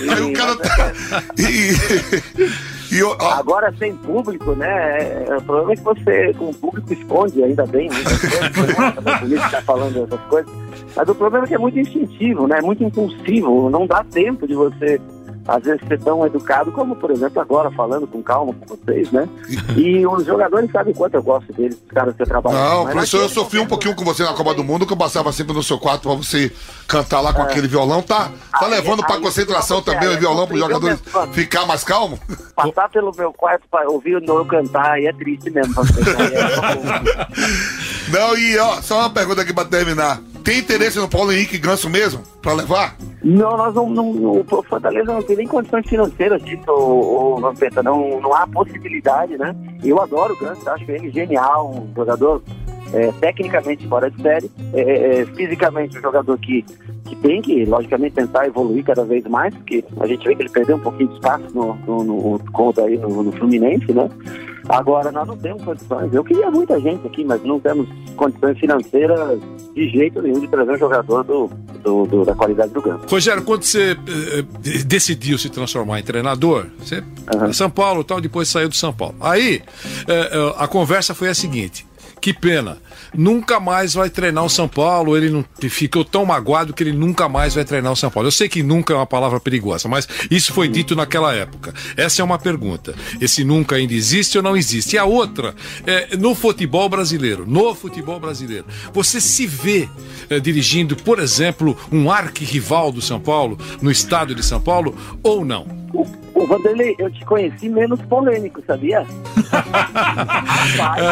Aí 0.00 0.22
o 0.22 0.32
cara 0.32 0.56
tá. 0.56 0.92
E, 2.90 2.98
eu, 2.98 3.12
Agora 3.20 3.74
sem 3.78 3.96
público, 3.96 4.52
né? 4.52 5.24
É, 5.28 5.36
o 5.36 5.42
problema 5.42 5.72
é 5.72 5.76
que 5.76 5.82
você, 5.82 6.34
com 6.34 6.50
o 6.50 6.54
público, 6.54 6.92
esconde 6.92 7.42
ainda 7.42 7.66
bem 7.66 7.90
muitas 7.90 8.20
coisas. 8.20 8.78
Né? 8.78 9.18
polícia 9.18 9.50
tá 9.50 9.62
falando 9.62 10.04
essas 10.04 10.20
coisas. 10.28 10.52
Mas 10.94 11.08
o 11.08 11.14
problema 11.14 11.44
é 11.44 11.48
que 11.48 11.54
é 11.54 11.58
muito 11.58 11.78
instintivo, 11.78 12.46
né? 12.46 12.60
Muito 12.62 12.84
impulsivo. 12.84 13.68
Não 13.70 13.86
dá 13.86 14.04
tempo 14.04 14.46
de 14.46 14.54
você 14.54 15.00
às 15.46 15.62
vezes 15.62 15.86
ser 15.86 16.00
tão 16.00 16.26
educado 16.26 16.72
como, 16.72 16.96
por 16.96 17.10
exemplo, 17.10 17.40
agora, 17.40 17.70
falando 17.70 18.06
com 18.06 18.22
calma 18.22 18.54
com 18.54 18.76
vocês, 18.76 19.10
né? 19.10 19.28
E 19.76 20.06
os 20.06 20.24
jogadores 20.24 20.70
sabem 20.70 20.94
quanto 20.94 21.14
eu 21.14 21.22
gosto 21.22 21.52
deles, 21.52 21.76
os 21.76 21.92
caras 21.92 22.16
que 22.16 22.22
eu 22.22 22.26
trabalho. 22.26 22.56
Não, 22.56 22.84
Mas 22.84 22.92
professor, 22.94 23.20
eu 23.20 23.28
sofri 23.28 23.58
um 23.58 23.66
pouquinho 23.66 23.94
com 23.94 24.04
você 24.04 24.22
na 24.22 24.32
Copa 24.32 24.54
do 24.54 24.64
Mundo, 24.64 24.86
que 24.86 24.92
eu 24.92 24.96
passava 24.96 25.30
sempre 25.32 25.52
no 25.52 25.62
seu 25.62 25.78
quarto 25.78 26.02
pra 26.02 26.14
você 26.14 26.50
cantar 26.88 27.20
lá 27.20 27.34
com 27.34 27.42
é. 27.42 27.44
aquele 27.44 27.68
violão. 27.68 28.00
Tá, 28.00 28.30
tá 28.50 28.64
aí, 28.66 28.70
levando 28.70 29.00
aí, 29.02 29.06
pra 29.06 29.20
concentração 29.20 29.82
também 29.82 30.08
o 30.08 30.18
violão 30.18 30.46
para 30.46 30.54
os 30.54 30.60
jogadores 30.60 31.00
ficar 31.32 31.66
mais 31.66 31.84
calmo? 31.84 32.18
Passar 32.54 32.88
pelo 32.88 33.12
meu 33.16 33.32
quarto 33.32 33.64
pra 33.70 33.88
ouvir 33.88 34.22
eu 34.26 34.44
cantar 34.46 34.92
aí 34.92 35.06
é 35.06 35.12
triste 35.12 35.50
mesmo. 35.50 35.74
Não, 38.08 38.36
e 38.38 38.58
ó, 38.58 38.80
só 38.80 39.00
uma 39.00 39.10
pergunta 39.10 39.42
aqui 39.42 39.52
pra 39.52 39.64
terminar. 39.64 40.20
Tem 40.46 40.60
interesse 40.60 40.96
no 40.96 41.08
Paulo 41.08 41.32
Henrique 41.32 41.58
Ganso 41.58 41.90
mesmo, 41.90 42.22
pra 42.40 42.52
levar? 42.54 42.96
Não, 43.20 43.56
nós 43.56 43.74
não, 43.74 43.90
não, 43.90 44.40
o 44.40 44.44
Fortaleza 44.62 45.12
não 45.12 45.20
tem 45.20 45.38
nem 45.38 45.48
condições 45.48 45.84
financeiras 45.88 46.40
disso, 46.40 46.70
o, 46.70 47.40
Vampeta, 47.40 47.82
não, 47.82 48.20
não 48.20 48.32
há 48.32 48.46
possibilidade, 48.46 49.36
né? 49.36 49.52
Eu 49.82 50.00
adoro 50.00 50.34
o 50.34 50.36
Ganso, 50.38 50.70
acho 50.70 50.88
ele 50.88 51.10
genial, 51.10 51.74
um 51.74 51.92
jogador 51.92 52.40
é, 52.92 53.10
tecnicamente 53.20 53.88
fora 53.88 54.08
de 54.08 54.22
série, 54.22 54.48
é, 54.72 54.80
é, 54.82 55.20
é 55.22 55.26
fisicamente 55.26 55.98
um 55.98 56.00
jogador 56.00 56.38
que 56.38 56.64
que 57.06 57.14
tem 57.16 57.40
que, 57.40 57.64
logicamente, 57.64 58.16
tentar 58.16 58.46
evoluir 58.46 58.84
cada 58.84 59.04
vez 59.04 59.24
mais, 59.26 59.54
porque 59.54 59.84
a 60.00 60.06
gente 60.06 60.26
vê 60.26 60.34
que 60.34 60.42
ele 60.42 60.50
perdeu 60.50 60.76
um 60.76 60.80
pouquinho 60.80 61.08
de 61.08 61.14
espaço 61.14 61.44
no, 61.54 61.74
no, 61.86 62.04
no, 62.04 62.38
no 62.38 63.08
no, 63.08 63.22
no 63.22 63.32
Fluminense, 63.32 63.92
né? 63.92 64.08
Agora, 64.68 65.12
nós 65.12 65.26
não 65.26 65.36
temos 65.36 65.62
condições. 65.62 66.12
Eu 66.12 66.24
queria 66.24 66.50
muita 66.50 66.80
gente 66.80 67.06
aqui, 67.06 67.24
mas 67.24 67.42
não 67.44 67.60
temos 67.60 67.88
condições 68.16 68.58
financeiras 68.58 69.38
de 69.74 69.88
jeito 69.90 70.20
nenhum 70.22 70.40
de 70.40 70.48
trazer 70.48 70.72
um 70.72 70.78
jogador 70.78 71.22
do, 71.22 71.50
do, 71.82 72.06
do 72.06 72.24
da 72.24 72.34
qualidade 72.34 72.72
do 72.72 72.82
Gama. 72.82 73.00
Rogério, 73.08 73.42
quando 73.44 73.62
você 73.62 73.92
eh, 73.92 74.38
eh, 74.38 74.82
decidiu 74.84 75.38
se 75.38 75.50
transformar 75.50 76.00
em 76.00 76.02
treinador, 76.02 76.66
você 76.78 77.02
uhum. 77.34 77.52
São 77.52 77.70
Paulo 77.70 78.02
tal, 78.02 78.20
depois 78.20 78.48
saiu 78.48 78.68
do 78.68 78.74
São 78.74 78.92
Paulo. 78.92 79.14
Aí 79.20 79.62
eh, 80.08 80.54
a 80.56 80.66
conversa 80.66 81.14
foi 81.14 81.28
a 81.28 81.34
seguinte: 81.34 81.86
que 82.20 82.32
pena 82.32 82.78
nunca 83.14 83.58
mais 83.60 83.94
vai 83.94 84.10
treinar 84.10 84.44
o 84.44 84.50
São 84.50 84.68
Paulo. 84.68 85.16
Ele 85.16 85.30
não 85.30 85.44
ficou 85.68 86.04
tão 86.04 86.24
magoado 86.24 86.72
que 86.72 86.82
ele 86.82 86.92
nunca 86.92 87.28
mais 87.28 87.54
vai 87.54 87.64
treinar 87.64 87.92
o 87.92 87.96
São 87.96 88.10
Paulo. 88.10 88.28
Eu 88.28 88.32
sei 88.32 88.48
que 88.48 88.62
nunca 88.62 88.92
é 88.92 88.96
uma 88.96 89.06
palavra 89.06 89.40
perigosa, 89.40 89.88
mas 89.88 90.08
isso 90.30 90.52
foi 90.52 90.68
dito 90.68 90.94
naquela 90.94 91.34
época. 91.34 91.74
Essa 91.96 92.22
é 92.22 92.24
uma 92.24 92.38
pergunta. 92.38 92.94
Esse 93.20 93.44
nunca 93.44 93.76
ainda 93.76 93.94
existe 93.94 94.36
ou 94.36 94.42
não 94.42 94.56
existe? 94.56 94.96
E 94.96 94.98
a 94.98 95.04
outra, 95.04 95.54
é, 95.86 96.16
no 96.16 96.34
futebol 96.34 96.88
brasileiro, 96.88 97.44
no 97.46 97.74
futebol 97.74 98.20
brasileiro, 98.20 98.66
você 98.92 99.20
se 99.20 99.46
vê 99.46 99.88
é, 100.28 100.40
dirigindo, 100.40 100.96
por 100.96 101.18
exemplo, 101.18 101.76
um 101.90 102.10
arquirrival 102.10 102.92
do 102.92 103.00
São 103.00 103.20
Paulo 103.20 103.58
no 103.80 103.90
estado 103.90 104.34
de 104.34 104.44
São 104.44 104.60
Paulo 104.60 104.96
ou 105.22 105.44
não? 105.44 105.85
Ô, 105.92 106.46
Vanderlei, 106.46 106.94
eu 106.98 107.10
te 107.10 107.24
conheci 107.24 107.68
menos 107.68 108.00
polêmico, 108.02 108.62
sabia? 108.66 109.04
Rapaz, 110.76 111.02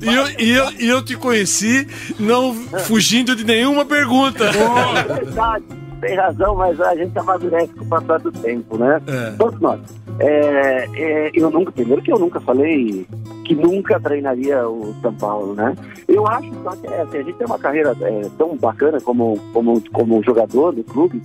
e 0.00 0.14
eu, 0.14 0.26
e, 0.38 0.50
eu, 0.52 0.70
e 0.80 0.88
eu 0.88 1.04
te 1.04 1.16
conheci 1.16 1.86
não 2.18 2.54
fugindo 2.54 3.34
de 3.34 3.44
nenhuma 3.44 3.84
pergunta. 3.84 4.44
É 4.44 5.14
verdade, 5.14 5.64
tem 6.00 6.16
razão, 6.16 6.54
mas 6.56 6.80
a 6.80 6.94
gente 6.96 7.18
amadurece 7.18 7.72
com 7.74 7.84
o 7.84 7.88
passar 7.88 8.18
do 8.20 8.32
tempo, 8.32 8.76
né? 8.76 9.00
É. 9.06 9.30
Todos 9.36 9.60
nós. 9.60 9.80
É, 10.18 10.88
é, 10.94 11.30
eu 11.34 11.50
nunca, 11.50 11.72
primeiro 11.72 12.02
que 12.02 12.12
eu 12.12 12.18
nunca 12.18 12.40
falei 12.40 13.06
que 13.44 13.54
nunca 13.54 13.98
treinaria 13.98 14.68
o 14.68 14.94
São 15.00 15.14
Paulo, 15.14 15.54
né? 15.54 15.74
Eu 16.06 16.26
acho 16.26 16.52
só 16.62 16.70
que 16.76 16.86
é, 16.86 17.00
assim, 17.00 17.18
a 17.18 17.22
gente 17.22 17.36
tem 17.36 17.46
uma 17.46 17.58
carreira 17.58 17.96
é, 18.00 18.30
tão 18.36 18.56
bacana 18.56 19.00
como, 19.00 19.38
como, 19.52 19.82
como 19.90 20.22
jogador 20.22 20.72
do 20.72 20.84
clube 20.84 21.22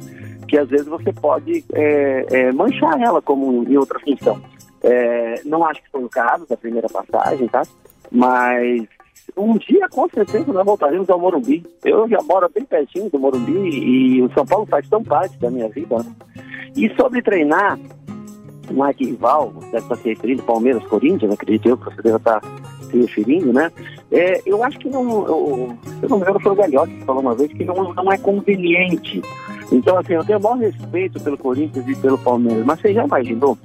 que 0.47 0.57
às 0.57 0.69
vezes 0.69 0.87
você 0.87 1.11
pode 1.13 1.63
é, 1.73 2.25
é, 2.31 2.51
manchar 2.51 2.99
ela 3.01 3.21
como 3.21 3.63
em 3.63 3.77
outra 3.77 3.99
função. 3.99 4.41
É, 4.81 5.41
não 5.45 5.65
acho 5.65 5.81
que 5.83 5.89
foi 5.89 6.03
o 6.03 6.09
caso 6.09 6.45
da 6.47 6.55
primeira 6.55 6.87
passagem, 6.87 7.47
tá? 7.47 7.63
Mas 8.11 8.87
um 9.35 9.57
dia, 9.57 9.87
com 9.89 10.07
certeza, 10.09 10.51
nós 10.53 10.65
voltaremos 10.65 11.09
ao 11.09 11.19
Morumbi. 11.19 11.65
Eu 11.83 12.07
já 12.07 12.21
moro 12.23 12.49
bem 12.53 12.63
pertinho 12.63 13.09
do 13.09 13.19
Morumbi 13.19 13.51
e 13.51 14.21
o 14.21 14.31
São 14.33 14.45
Paulo 14.45 14.65
faz 14.65 14.87
tão 14.87 15.03
parte 15.03 15.37
da 15.39 15.49
minha 15.49 15.67
vida. 15.69 15.97
Né? 15.97 16.15
E 16.75 16.89
sobre 16.95 17.21
treinar 17.21 17.77
um 18.71 18.83
arquival, 18.83 19.53
deve 19.71 19.77
estar 19.77 19.95
se 19.95 20.09
referindo 20.09 20.43
Palmeiras, 20.43 20.83
Corinthians, 20.87 21.31
acredito 21.31 21.69
eu 21.69 21.77
que 21.77 21.85
você 21.85 22.01
deve 22.01 22.17
estar 22.17 22.41
se 22.89 22.97
referindo, 22.97 23.53
né? 23.53 23.71
É, 24.11 24.41
eu 24.45 24.63
acho 24.63 24.77
que 24.79 24.89
não. 24.89 25.25
Eu, 25.25 25.77
eu 26.01 26.09
não 26.09 26.19
lembro, 26.19 26.39
foi 26.39 26.51
o 26.51 26.55
Galhote 26.55 26.93
que 26.93 27.05
falou 27.05 27.21
uma 27.21 27.35
vez 27.35 27.51
que 27.51 27.63
não, 27.63 27.93
não 27.93 28.11
é 28.11 28.17
conveniente 28.17 29.21
então, 29.71 29.97
assim, 29.97 30.13
eu 30.13 30.23
tenho 30.23 30.39
o 30.39 30.41
maior 30.41 30.57
respeito 30.57 31.19
pelo 31.19 31.37
Corinthians 31.37 31.87
e 31.87 31.95
pelo 31.95 32.17
Palmeiras, 32.17 32.65
mas 32.65 32.79
você 32.79 32.93
já 32.93 33.05
imaginou 33.05 33.57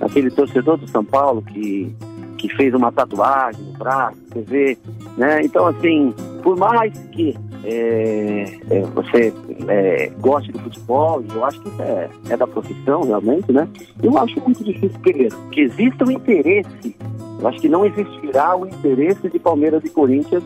aquele 0.00 0.30
torcedor 0.30 0.76
do 0.76 0.88
São 0.88 1.04
Paulo 1.04 1.42
que, 1.42 1.94
que 2.36 2.48
fez 2.56 2.74
uma 2.74 2.92
tatuagem 2.92 3.64
no 3.64 3.72
braço, 3.78 4.18
você 4.28 4.40
vê, 4.42 4.78
né? 5.16 5.42
Então, 5.42 5.66
assim, 5.66 6.14
por 6.42 6.56
mais 6.56 6.92
que 7.12 7.34
é, 7.64 8.44
é, 8.70 8.80
você 8.94 9.32
é, 9.66 10.12
goste 10.20 10.52
do 10.52 10.58
futebol, 10.60 11.24
eu 11.34 11.44
acho 11.44 11.60
que 11.60 11.82
é, 11.82 12.10
é 12.30 12.36
da 12.36 12.46
profissão, 12.46 13.02
realmente, 13.02 13.50
né? 13.50 13.66
Eu 14.02 14.16
acho 14.18 14.38
muito 14.40 14.62
difícil, 14.62 14.98
primeiro, 15.00 15.36
que 15.50 15.62
exista 15.62 16.04
um 16.04 16.10
interesse, 16.10 16.94
eu 17.40 17.48
acho 17.48 17.60
que 17.60 17.68
não 17.68 17.84
existirá 17.84 18.56
o 18.56 18.66
interesse 18.66 19.28
de 19.28 19.38
Palmeiras 19.38 19.82
e 19.84 19.90
Corinthians 19.90 20.44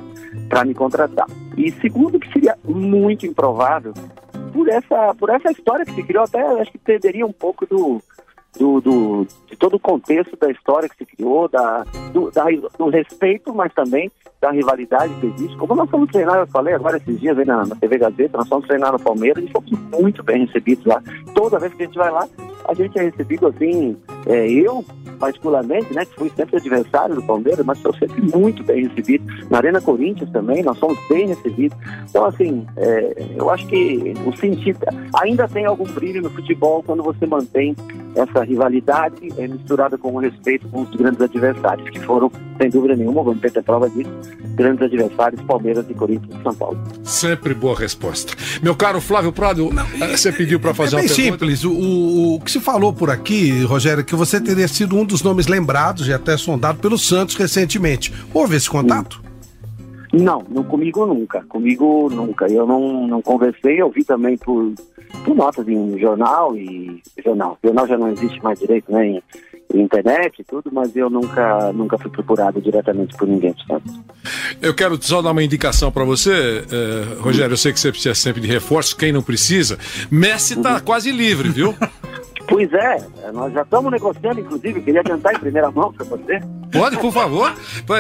para 0.49 0.65
me 0.65 0.75
contratar. 0.75 1.27
E 1.57 1.71
segundo, 1.73 2.19
que 2.19 2.33
seria 2.33 2.57
muito 2.65 3.27
improvável 3.27 3.93
por 4.53 4.69
essa, 4.69 5.15
por 5.15 5.31
essa 5.31 5.51
história 5.51 5.85
que 5.85 5.95
se 5.95 6.03
criou, 6.03 6.25
até 6.25 6.43
acho 6.61 6.73
que 6.73 6.79
perderia 6.79 7.27
um 7.27 7.33
pouco 7.33 7.67
do, 7.67 8.01
do, 8.59 8.81
do, 8.81 9.27
de 9.49 9.57
todo 9.57 9.75
o 9.75 9.81
contexto 9.81 10.37
da 10.37 10.51
história 10.51 10.89
que 10.89 10.97
se 10.97 11.07
criou, 11.07 11.49
da, 11.49 11.85
do, 12.13 12.31
da, 12.31 12.45
do 12.77 12.89
respeito, 12.89 13.55
mas 13.55 13.73
também 13.73 14.11
da 14.41 14.51
rivalidade 14.51 15.15
que 15.21 15.27
existe. 15.27 15.57
Como 15.57 15.75
nós 15.75 15.91
fomos 15.91 16.11
treinar, 16.11 16.39
eu 16.39 16.47
falei 16.47 16.75
agora 16.75 16.97
esses 16.97 17.21
dias 17.21 17.39
aí 17.39 17.45
na, 17.45 17.67
na 17.67 17.77
TV 17.77 17.99
Gazeta, 17.99 18.39
nós 18.39 18.49
fomos 18.49 18.67
treinar 18.67 18.93
no 18.93 18.99
Palmeiras 18.99 19.45
e 19.45 19.53
fomos 19.53 19.71
muito 19.71 20.23
bem 20.23 20.47
recebidos 20.47 20.85
lá. 20.87 21.03
Toda 21.35 21.59
vez 21.59 21.75
que 21.75 21.83
a 21.83 21.87
gente 21.87 21.99
vai 21.99 22.11
lá, 22.11 22.27
a 22.67 22.75
gente 22.75 22.99
é 22.99 23.03
recebido 23.03 23.47
assim, 23.47 23.97
é, 24.27 24.51
eu 24.51 24.85
particularmente, 25.21 25.93
né, 25.93 26.05
que 26.07 26.15
fui 26.17 26.33
sempre 26.35 26.57
adversário 26.57 27.15
do 27.15 27.23
Palmeiras, 27.23 27.65
mas 27.65 27.79
sou 27.79 27.95
sempre 27.95 28.21
muito 28.23 28.65
bem 28.65 28.89
recebido. 28.89 29.25
Na 29.51 29.59
Arena 29.59 29.81
Corinthians 29.81 30.31
também, 30.31 30.63
nós 30.63 30.79
somos 30.79 30.99
bem 31.09 31.29
recebidos. 31.29 31.77
Então, 32.09 32.25
assim, 32.25 32.67
é, 32.77 33.27
eu 33.37 33.51
acho 33.51 33.67
que 33.67 34.15
o 34.27 34.35
sentido 34.37 34.79
ainda 35.23 35.47
tem 35.47 35.67
algum 35.67 35.85
brilho 35.85 36.23
no 36.23 36.31
futebol 36.31 36.83
quando 36.83 37.03
você 37.03 37.27
mantém 37.27 37.77
essa 38.15 38.43
rivalidade 38.45 39.29
é, 39.39 39.47
misturada 39.47 39.97
com 39.97 40.13
o 40.15 40.19
respeito 40.19 40.69
com 40.69 40.83
os 40.83 40.91
grandes 40.91 41.21
adversários, 41.21 41.89
que 41.91 42.01
foram, 42.01 42.31
sem 42.61 42.71
dúvida 42.71 42.97
nenhuma, 42.97 43.23
vamos 43.23 43.41
ter 43.41 43.63
prova 43.63 43.89
disso, 43.89 44.11
grandes 44.55 44.83
adversários, 44.83 45.41
Palmeiras 45.43 45.87
e 45.89 45.95
Corinthians 45.95 46.39
e 46.39 46.43
São 46.43 46.55
Paulo. 46.55 46.79
Sempre 47.03 47.55
boa 47.55 47.79
resposta. 47.79 48.35
Meu 48.63 48.75
caro 48.75 49.01
Flávio 49.01 49.33
Prado, 49.33 49.71
Não, 49.73 49.87
você 50.09 50.33
pediu 50.33 50.59
para 50.59 50.75
fazer 50.75 50.97
é 50.97 51.01
bem 51.01 51.09
uma 51.09 51.15
pergunta? 51.15 51.47
simples. 51.47 51.65
O, 51.65 52.35
o, 52.35 52.41
que 52.41 52.51
se 52.51 52.61
falou 52.61 52.93
por 52.93 53.11
aqui, 53.11 53.63
Rogério, 53.65 54.01
é 54.01 54.05
que 54.05 54.15
você 54.15 54.41
teria 54.41 54.69
sido 54.69 54.97
um 54.97 55.05
dos 55.05 55.23
nomes 55.23 55.47
lembrados 55.47 56.09
e 56.09 56.13
até 56.13 56.37
sondado 56.37 56.79
pelo 56.79 56.99
Santos 56.99 57.37
recentemente. 57.37 58.13
Houve 58.35 58.57
esse 58.57 58.69
contato? 58.69 59.23
Não, 60.13 60.45
não 60.49 60.65
comigo 60.65 61.07
nunca. 61.07 61.45
Comigo 61.49 62.11
nunca. 62.11 62.47
Eu 62.47 62.67
não, 62.67 63.07
não 63.07 63.23
conversei, 63.23 63.81
eu 63.81 63.91
vi 63.91 64.05
também 64.05 64.37
por, 64.37 64.73
por 65.25 65.35
notas 65.35 65.67
em 65.69 65.99
jornal 65.99 66.57
e. 66.57 67.03
Jornal. 67.25 67.59
Jornal 67.63 67.87
já 67.87 67.99
não 67.99 68.09
existe 68.09 68.43
mais 68.43 68.59
direito, 68.59 68.91
né? 68.91 69.07
Em, 69.07 69.23
em 69.73 69.83
internet 69.83 70.41
e 70.41 70.45
tudo, 70.45 70.71
mas 70.73 70.95
eu 70.97 71.09
nunca, 71.09 71.73
nunca 71.73 71.97
fui 71.97 72.11
procurado 72.11 72.61
diretamente 72.61 73.17
por 73.17 73.29
ninguém, 73.29 73.55
sabe? 73.69 73.85
Eu 74.61 74.75
quero 74.75 75.01
só 75.01 75.23
dar 75.23 75.31
uma 75.31 75.45
indicação 75.45 75.93
para 75.93 76.05
você, 76.05 76.65
eh, 76.71 77.21
Rogério. 77.21 77.53
Eu 77.53 77.57
sei 77.57 77.73
que 77.73 77.79
você 77.79 77.93
precisa 77.93 78.15
sempre 78.15 78.41
de 78.41 78.49
reforço, 78.49 78.97
quem 78.97 79.13
não 79.13 79.23
precisa. 79.23 79.79
Messi 80.11 80.61
tá 80.61 80.75
uhum. 80.75 80.81
quase 80.81 81.13
livre, 81.13 81.49
viu? 81.49 81.75
Pois 82.49 82.73
é, 82.73 82.97
nós 83.33 83.53
já 83.53 83.63
estamos 83.63 83.93
negociando, 83.93 84.41
inclusive, 84.41 84.81
queria 84.81 85.05
cantar 85.05 85.35
em 85.35 85.39
primeira 85.39 85.71
mão 85.71 85.93
para 85.93 86.05
você. 86.05 86.41
Pode, 86.73 86.97
por 86.99 87.13
favor? 87.13 87.53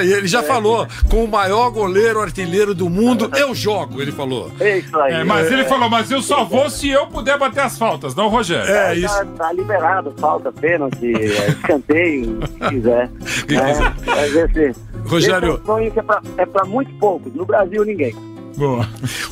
Ele 0.02 0.26
já 0.26 0.40
é. 0.40 0.42
falou, 0.42 0.86
com 1.10 1.24
o 1.24 1.28
maior 1.28 1.70
goleiro 1.70 2.20
artilheiro 2.20 2.74
do 2.74 2.88
mundo, 2.88 3.30
eu 3.36 3.54
jogo, 3.54 4.00
ele 4.00 4.12
falou. 4.12 4.50
É 4.60 4.78
isso 4.78 4.98
aí. 4.98 5.14
É, 5.14 5.24
mas 5.24 5.50
ele 5.50 5.64
falou, 5.64 5.88
mas 5.88 6.10
eu 6.10 6.22
só 6.22 6.44
vou 6.44 6.70
se 6.70 6.88
eu 6.88 7.06
puder 7.06 7.38
bater 7.38 7.60
as 7.60 7.76
faltas, 7.76 8.14
não, 8.14 8.28
Rogério? 8.28 8.70
É, 8.70 8.86
tá, 8.86 8.94
isso. 8.94 9.14
Tá, 9.14 9.24
tá 9.24 9.52
liberado, 9.52 10.14
falta, 10.18 10.52
pênalti, 10.52 11.14
é, 11.14 11.48
escanteio, 11.50 12.40
se 12.46 12.68
quiser. 12.68 13.10
né? 13.48 14.74
Rogério. 15.06 15.60
Esse 15.86 15.98
é 15.98 16.02
para 16.02 16.22
é 16.36 16.46
pra 16.46 16.64
muito 16.64 16.92
poucos, 16.94 17.34
no 17.34 17.44
Brasil 17.44 17.84
ninguém. 17.84 18.14
Boa. 18.60 18.86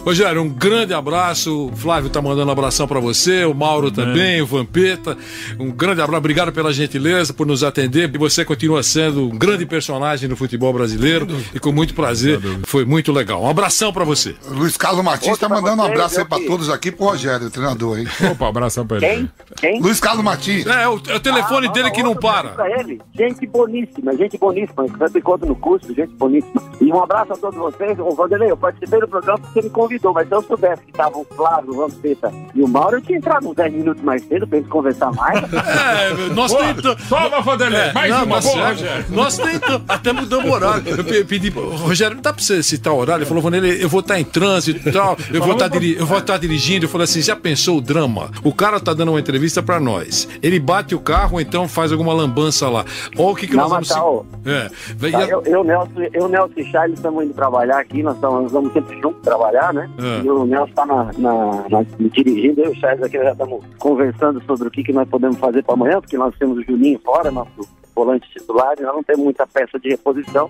Rogério, 0.07 0.41
um 0.41 0.49
grande 0.49 0.95
abraço. 0.95 1.67
O 1.67 1.77
Flávio 1.77 2.09
tá 2.09 2.23
mandando 2.23 2.49
um 2.49 2.51
abração 2.51 2.89
para 2.89 2.99
você, 2.99 3.45
o 3.45 3.53
Mauro 3.53 3.91
também, 3.91 4.39
é. 4.39 4.43
o 4.43 4.47
Vampeta. 4.47 5.19
Um 5.61 5.71
grande 5.71 6.01
abraço, 6.01 6.17
obrigado 6.17 6.51
pela 6.51 6.73
gentileza, 6.73 7.35
por 7.35 7.47
nos 7.47 7.63
atender. 7.63 8.11
E 8.15 8.17
você 8.17 8.43
continua 8.43 8.83
sendo 8.83 9.29
um 9.29 9.37
grande 9.37 9.67
personagem 9.67 10.31
no 10.31 10.35
futebol 10.35 10.73
brasileiro 10.73 11.27
e 11.55 11.61
com 11.61 11.71
muito 11.71 11.93
prazer. 11.93 12.41
Foi 12.65 12.87
muito 12.87 13.13
legal. 13.13 13.43
Um 13.43 13.51
abração 13.51 13.93
para 13.93 14.03
você. 14.03 14.35
Luiz 14.49 14.79
Carlos 14.79 15.05
Martins 15.05 15.35
está 15.35 15.47
mandando 15.47 15.83
um 15.83 15.85
abraço 15.85 16.19
aí 16.21 16.25
para 16.25 16.43
todos 16.47 16.71
aqui 16.71 16.91
pro 16.91 17.05
Rogério, 17.05 17.49
o 17.49 17.51
treinador, 17.51 17.99
hein? 17.99 18.07
Opa, 18.33 18.47
um 18.47 18.49
abração 18.49 18.87
para 18.87 18.97
ele. 18.97 19.07
Quem? 19.07 19.73
Quem? 19.73 19.83
Luiz 19.83 20.01
Carlos 20.01 20.25
Martins. 20.25 20.65
É, 20.65 20.85
é 20.85 20.89
o, 20.89 20.99
é 21.07 21.17
o 21.17 21.21
telefone 21.21 21.67
ah, 21.67 21.71
dele 21.71 21.91
que 21.91 22.03
não 22.03 22.17
para. 22.17 22.55
Ele. 22.81 22.99
Gente 23.15 23.47
boníssima, 23.47 24.17
gente 24.17 24.39
boníssima. 24.39 24.87
Sempre 24.89 25.19
encontro 25.19 25.47
no 25.47 25.55
curso, 25.55 25.93
gente 25.93 26.15
boníssima. 26.15 26.63
E 26.81 26.91
um 26.91 27.03
abraço 27.03 27.35
a 27.35 27.37
todos 27.37 27.59
vocês. 27.59 27.99
Ô, 27.99 28.15
Vanderlei, 28.15 28.51
eu 28.51 28.57
participei 28.57 29.01
do 29.01 29.07
programa 29.07 29.18
porque 29.23 29.47
você 29.53 29.63
me 29.63 29.71
convidou, 29.71 30.13
mas 30.13 30.29
se 30.29 30.35
eu 30.35 30.43
soubesse 30.43 30.83
que 30.83 30.91
estavam 30.91 31.23
o 31.23 31.35
Flávio, 31.37 31.71
o 31.71 31.77
Vampeta 31.77 32.33
e 32.55 32.63
o 32.63 32.69
Mauro, 32.69 32.97
eu 32.97 33.03
tinha 33.03 33.19
entrado 33.19 33.49
uns 33.49 33.57
10 33.57 33.73
minutos 33.73 34.03
mais 34.03 34.23
cedo 34.25 34.47
pra 34.47 34.59
eles 34.59 34.69
conversar 34.69 35.13
mais. 35.13 35.39
É, 35.79 36.35
nós 36.35 36.53
tentamos. 36.53 37.09
Toma, 37.09 37.41
Vanderlei, 37.41 37.81
é, 37.81 37.93
mais 37.93 38.11
não, 38.11 38.25
uma, 38.25 38.41
boa, 38.41 38.69
Rogério. 38.69 39.05
Nós 39.11 39.37
tentamos, 39.37 39.83
até 39.89 40.13
mudamos 40.13 40.51
o 40.51 40.53
horário. 40.53 40.83
Eu 40.89 41.25
pedi, 41.25 41.51
Rogério, 41.51 42.17
não 42.17 42.23
dá 42.23 42.33
pra 42.33 42.43
você 42.43 42.63
citar 42.63 42.93
o 42.93 42.97
horário? 42.97 43.23
Ele 43.23 43.29
falou, 43.29 43.43
Vanderlei, 43.43 43.83
eu 43.83 43.89
vou 43.89 44.01
estar 44.01 44.19
em 44.19 44.25
trânsito 44.25 44.89
e 44.89 44.93
tal, 44.93 45.17
eu 45.33 45.43
vou 45.43 45.53
estar, 45.53 45.69
diri 45.69 45.97
eu 45.97 46.07
vou 46.07 46.19
estar 46.19 46.39
dirigindo. 46.39 46.87
Eu 46.87 46.89
falei 46.89 47.05
assim, 47.05 47.21
já 47.21 47.37
pensou 47.37 47.79
o 47.79 47.81
drama? 47.81 48.31
O 48.43 48.53
cara 48.53 48.81
tá 48.81 48.93
dando 48.93 49.11
uma 49.11 49.21
entrevista 49.21 49.63
pra 49.63 49.79
nós. 49.81 50.29
Ele 50.43 50.59
bate 50.59 50.95
o 50.95 51.01
carro 51.01 51.35
ou 51.35 51.41
então 51.41 51.69
faz 51.69 51.93
alguma 51.93 52.13
lambança 52.13 52.69
lá. 52.69 52.85
Olha 53.17 53.29
o 53.29 53.35
que, 53.35 53.47
que 53.47 53.57
não, 53.57 53.69
nós 53.69 53.89
vamos... 53.89 54.27
Tá, 54.45 54.51
é. 54.51 55.11
Tá, 55.11 55.27
eu, 55.27 55.43
eu, 55.45 55.65
Nelson, 55.65 55.93
eu, 56.13 56.29
Nelson 56.29 56.55
e 56.57 56.65
Charles 56.65 56.99
estamos 56.99 57.25
indo 57.25 57.35
trabalhar 57.35 57.79
aqui, 57.79 58.03
nós, 58.03 58.15
estamos, 58.15 58.43
nós 58.45 58.53
vamos 58.53 58.73
sempre 58.73 58.98
junto 59.01 59.21
trabalhar, 59.21 59.73
né? 59.73 59.91
É. 59.99 60.25
E 60.25 60.31
o 60.31 60.45
Nelson 60.45 60.67
está 60.71 60.87
na, 60.87 61.05
na, 61.19 61.65
na- 61.69 61.83
dirigindo, 61.99 62.61
eu 62.63 62.73
e 62.73 62.77
o 62.77 62.81
Charles 62.81 63.03
aqui 63.03 63.17
já 63.19 63.33
estamos 63.33 63.65
conversando 63.79 64.43
sobre 64.45 64.69
o 64.69 64.71
que, 64.71 64.83
que 64.83 64.93
nós 64.93 65.09
podemos 65.09 65.39
fazer 65.39 65.63
para 65.65 65.75
amanhã, 65.75 66.01
porque 66.01 66.17
nós 66.17 66.35
temos 66.39 66.59
o 66.59 66.63
Juninho 66.63 66.99
fora, 67.05 67.31
nosso 67.31 67.51
volante 67.95 68.29
titular, 68.31 68.75
e 68.79 68.83
nós 68.83 68.95
não 68.95 69.03
temos 69.03 69.25
muita 69.25 69.47
peça 69.47 69.79
de 69.79 69.89
reposição. 69.91 70.49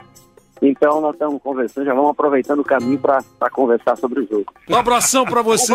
Então 0.61 1.01
nós 1.01 1.13
estamos 1.13 1.41
conversando, 1.43 1.85
já 1.85 1.95
vamos 1.95 2.11
aproveitando 2.11 2.61
o 2.61 2.65
caminho 2.65 2.99
para 2.99 3.23
conversar 3.53 3.97
sobre 3.97 4.21
o 4.21 4.29
jogo. 4.29 4.47
Um 4.69 4.77
abração 4.77 5.25
pra 5.25 5.41
O 5.41 5.45
você. 5.45 5.75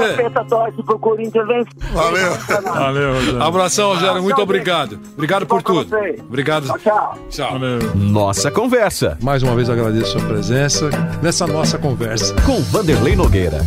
Torce 0.50 0.84
pro 0.84 1.00
Corinthians 1.00 1.48
vencer. 1.48 1.74
Valeu. 1.94 2.34
Valeu, 2.74 3.14
Rogério. 3.14 3.44
Abração, 3.44 3.94
Rogério. 3.94 4.22
Muito 4.22 4.36
tchau, 4.36 4.44
obrigado. 4.44 5.00
Obrigado 5.14 5.46
por 5.46 5.62
tudo. 5.62 5.96
Obrigado. 6.28 6.68
Tchau, 6.68 6.80
tchau. 6.80 7.18
Tchau. 7.30 7.52
Valeu. 7.54 7.80
Nossa 7.96 8.52
Conversa, 8.52 9.18
Mais 9.22 9.42
uma 9.44 9.56
vez 9.56 9.70
agradeço 9.70 10.18
a 10.18 10.20
sua 10.20 10.28
presença 10.30 10.90
nessa 11.22 11.48
nossa 11.48 11.78
conversa. 11.78 12.36
com 12.46 12.62
Vanderlei 12.64 13.16
Nogueira. 13.16 13.60